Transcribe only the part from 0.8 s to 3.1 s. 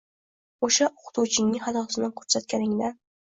o‘qituvchingning xatosini ko‘rsatganingdan